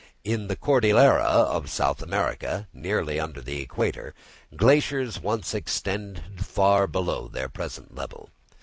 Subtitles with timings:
[0.23, 4.15] In the Cordillera of South America, nearly under the equator,
[4.55, 8.31] glaciers once extended far below their present level.